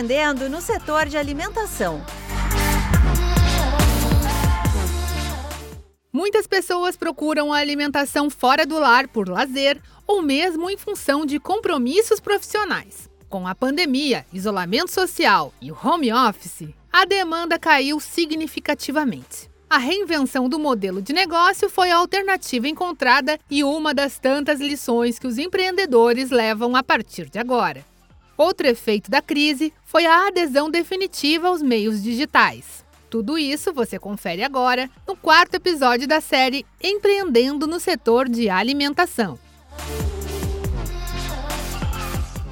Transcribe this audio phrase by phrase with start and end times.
[0.00, 2.02] Empreendendo no setor de alimentação.
[6.10, 11.38] Muitas pessoas procuram a alimentação fora do lar por lazer ou mesmo em função de
[11.38, 13.10] compromissos profissionais.
[13.28, 19.50] Com a pandemia, isolamento social e o home office, a demanda caiu significativamente.
[19.68, 25.18] A reinvenção do modelo de negócio foi a alternativa encontrada e uma das tantas lições
[25.18, 27.89] que os empreendedores levam a partir de agora.
[28.40, 32.82] Outro efeito da crise foi a adesão definitiva aos meios digitais.
[33.10, 39.38] Tudo isso você confere agora no quarto episódio da série Empreendendo no Setor de Alimentação.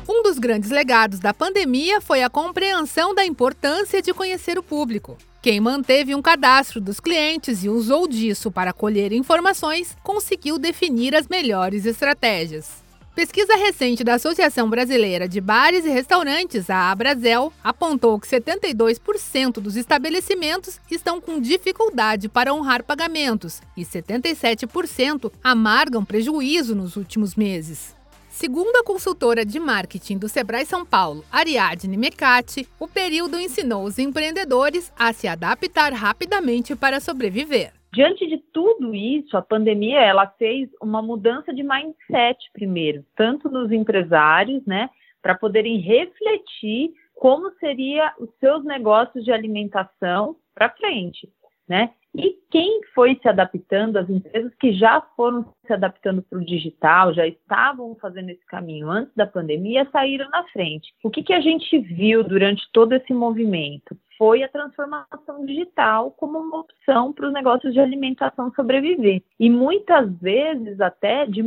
[0.07, 5.17] Um dos grandes legados da pandemia foi a compreensão da importância de conhecer o público.
[5.41, 11.27] Quem manteve um cadastro dos clientes e usou disso para colher informações conseguiu definir as
[11.27, 12.87] melhores estratégias.
[13.19, 19.75] Pesquisa recente da Associação Brasileira de Bares e Restaurantes, a Abrazel, apontou que 72% dos
[19.75, 27.93] estabelecimentos estão com dificuldade para honrar pagamentos e 77% amargam prejuízo nos últimos meses.
[28.31, 33.99] Segundo a consultora de marketing do Sebrae São Paulo, Ariadne Mecati, o período ensinou os
[33.99, 37.78] empreendedores a se adaptar rapidamente para sobreviver.
[37.99, 43.73] Diante de tudo isso, a pandemia ela fez uma mudança de mindset primeiro, tanto nos
[43.73, 44.89] empresários, né,
[45.21, 51.29] para poderem refletir como seria os seus negócios de alimentação para frente,
[51.69, 51.91] né?
[52.15, 57.13] E quem foi se adaptando, as empresas que já foram se adaptando para o digital,
[57.13, 60.95] já estavam fazendo esse caminho antes da pandemia, saíram na frente.
[61.03, 63.99] O que, que a gente viu durante todo esse movimento?
[64.19, 69.23] Foi a transformação digital como uma opção para os negócios de alimentação sobreviver.
[69.39, 71.43] E muitas vezes até de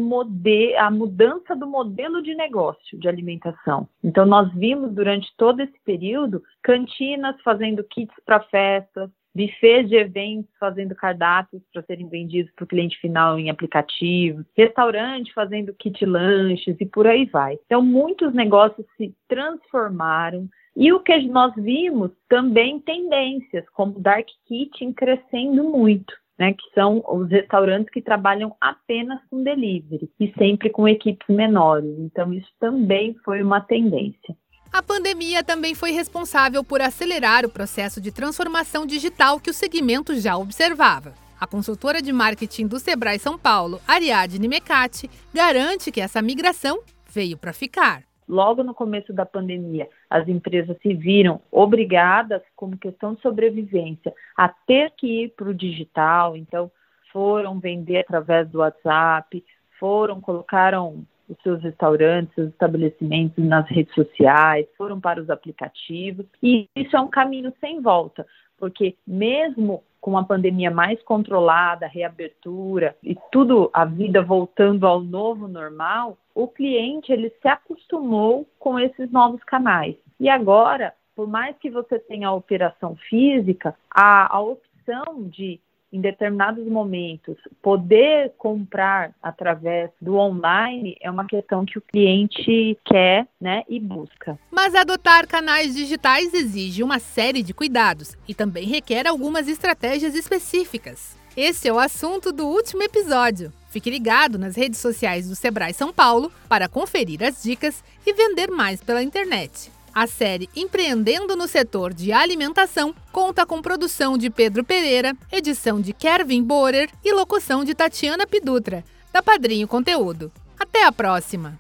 [0.78, 3.88] a mudança do modelo de negócio de alimentação.
[4.04, 10.52] Então, nós vimos durante todo esse período cantinas fazendo kits para festas, buffets de eventos
[10.60, 16.76] fazendo cardápios para serem vendidos para o cliente final em aplicativos, restaurante fazendo kit lanches
[16.80, 17.58] e por aí vai.
[17.66, 20.50] Então, muitos negócios se transformaram.
[20.76, 26.14] E o que nós vimos também tendências, como Dark Kitchen crescendo muito.
[26.40, 31.94] Né, que são os restaurantes que trabalham apenas com delivery e sempre com equipes menores.
[32.00, 34.36] Então, isso também foi uma tendência.
[34.74, 40.16] A pandemia também foi responsável por acelerar o processo de transformação digital que o segmento
[40.20, 41.14] já observava.
[41.40, 46.82] A consultora de marketing do Sebrae São Paulo, Ariadne Mecati, garante que essa migração
[47.12, 48.04] veio para ficar.
[48.28, 54.48] Logo no começo da pandemia, as empresas se viram obrigadas, como questão de sobrevivência, a
[54.48, 56.72] ter que ir para o digital, então
[57.12, 59.44] foram vender através do WhatsApp,
[59.80, 66.68] foram, colocaram os seus restaurantes, seus estabelecimentos nas redes sociais, foram para os aplicativos, e
[66.76, 68.26] isso é um caminho sem volta,
[68.58, 75.48] porque mesmo com a pandemia mais controlada, reabertura e tudo a vida voltando ao novo
[75.48, 79.96] normal, o cliente ele se acostumou com esses novos canais.
[80.20, 85.60] E agora, por mais que você tenha a operação física, a, a opção de
[85.92, 93.28] em determinados momentos, poder comprar através do online é uma questão que o cliente quer
[93.40, 94.40] né, e busca.
[94.50, 101.18] Mas adotar canais digitais exige uma série de cuidados e também requer algumas estratégias específicas.
[101.36, 103.54] Esse é o assunto do último episódio.
[103.70, 108.52] Fique ligado nas redes sociais do Sebrae São Paulo para conferir as dicas e vender
[108.52, 109.72] mais pela internet.
[109.94, 115.92] A série Empreendendo no Setor de Alimentação conta com produção de Pedro Pereira, edição de
[115.92, 120.32] Kevin Borer e locução de Tatiana Pidutra, da Padrinho Conteúdo.
[120.58, 121.60] Até a próxima!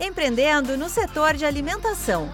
[0.00, 2.28] Empreendendo no setor de alimentação.